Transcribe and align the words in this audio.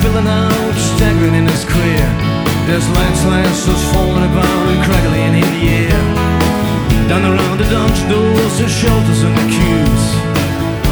spilling 0.00 0.26
out, 0.26 0.74
staggering 0.96 1.34
in 1.34 1.46
his 1.46 1.64
career. 1.64 2.08
There's 2.64 2.88
landslides 2.96 3.66
that's 3.66 3.84
falling 3.92 4.24
about 4.32 4.64
and 4.72 4.80
crackling 4.80 5.34
in 5.40 5.48
the 5.56 5.64
air. 5.84 6.00
Down 7.08 7.24
around 7.28 7.58
the 7.60 7.68
dungeon 7.68 8.08
doors, 8.08 8.54
the 8.58 8.68
shelters 8.68 9.22
and 9.22 9.36
the 9.36 9.46
queues. 9.52 10.04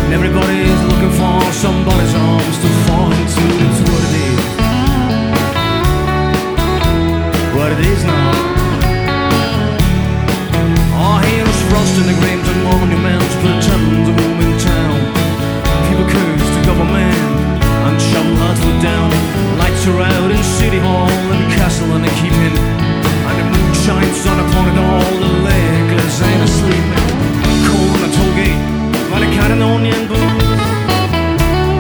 And 0.05 0.13
everybody's 0.13 0.81
looking 0.91 1.15
for 1.17 1.41
somebody's 1.57 2.15
arms 2.15 2.57
to 2.61 2.69
fall 2.85 3.09
into. 3.19 3.45
It's 3.65 3.81
what 3.89 4.03
it 4.09 4.15
is. 4.29 4.45
What 7.57 7.71
it 7.73 7.81
is 7.93 8.01
now. 8.05 8.33
Our 11.01 11.21
heroes 11.25 11.61
frost 11.71 11.95
in 12.01 12.07
the 12.13 12.17
graves 12.21 12.38
out 19.97 20.31
in 20.31 20.43
City 20.43 20.79
Hall 20.79 21.09
and 21.09 21.53
Castle 21.53 21.93
and 21.97 22.05
the 22.05 22.11
keeping. 22.21 22.57
And 23.29 23.37
the 23.41 23.45
moon 23.53 23.73
shines 23.75 24.27
on 24.27 24.39
upon 24.45 24.69
it 24.69 24.79
all. 24.79 25.01
The 25.23 25.31
legless 25.49 26.23
ain't 26.23 26.43
asleep. 26.45 26.85
Cold 27.65 27.89
on 27.97 28.01
the 28.05 28.11
toll 28.17 28.33
gate, 28.37 28.61
by 29.11 29.19
the 29.21 29.31
cat 29.33 29.51
and 29.51 29.63
onion 29.63 30.07
booth. 30.09 30.21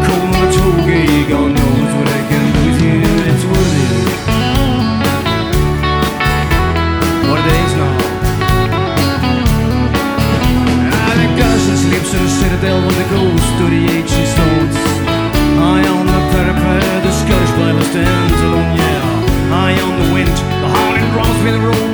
Cold 0.06 0.31
on 0.37 0.41
the 0.41 0.50
toll 0.56 0.81
gate, 0.89 1.28
God 1.28 1.50
knows 1.53 1.91
what 1.97 2.06
they 2.09 2.23
can 2.31 2.45
do 2.55 2.61
with 2.69 2.81
you. 2.81 2.97
It's 3.28 3.45
what 3.45 3.73
it. 3.84 3.92
What 7.28 7.39
it 7.41 7.48
is 7.61 7.72
now. 7.77 7.97
Ah, 10.97 11.12
the 11.20 11.28
cousin 11.37 11.77
sleeps 11.77 12.11
in 12.17 12.20
the 12.25 12.31
citadel 12.41 12.78
with 12.87 12.97
the 12.97 13.06
ghost 13.12 13.56
of 13.62 13.69
the 13.70 13.83
ancient 13.97 14.28
Scottish 17.69 17.88
stands 17.88 18.41
alone, 18.41 18.77
yeah. 18.78 19.50
High 19.50 19.78
on 19.83 19.98
the 20.02 20.14
wind, 20.14 20.28
the 20.30 20.69
howling 20.69 21.12
drums 21.12 21.44
with 21.44 21.52
the 21.52 21.61
roll. 21.61 21.88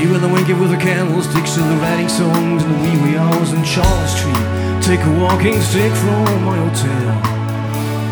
We 0.00 0.06
with 0.06 0.22
the 0.22 0.28
winky 0.30 0.54
with 0.54 0.70
the 0.70 0.78
candlesticks 0.78 1.58
and 1.58 1.70
the 1.70 1.76
writing 1.76 2.08
songs 2.08 2.62
and 2.62 2.74
the 2.74 2.78
wee 2.80 2.96
wee 3.02 3.18
hours 3.18 3.52
in 3.52 3.62
Charles 3.62 4.10
Street. 4.16 4.34
Take 4.80 5.00
a 5.04 5.20
walking 5.20 5.60
stick 5.60 5.92
from 5.92 6.42
my 6.42 6.56
hotel. 6.56 7.20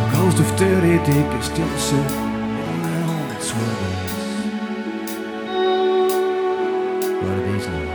The 0.05 0.17
ghost 0.17 0.39
of 0.39 0.55
dirty 0.59 0.99
dick 1.11 1.27
is 1.41 1.47
still. 1.47 1.67
What 7.23 7.39
it 7.39 7.57
is 7.57 7.67
now. 7.67 7.88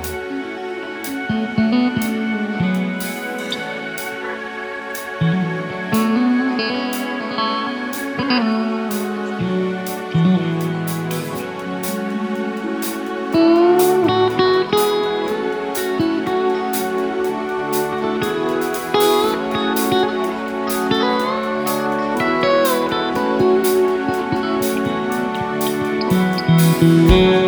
Dankeschön. 26.84 27.43